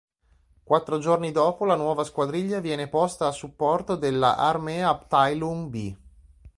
Quattro 0.63 0.97
giorni 0.97 1.31
dopo 1.31 1.63
la 1.63 1.75
nuova 1.75 2.03
squadriglia 2.03 2.59
viene 2.59 2.87
posta 2.87 3.27
a 3.27 3.31
supporto 3.31 3.95
della 3.95 4.35
"Armee-Abteilung 4.35 5.67
B". 5.69 5.95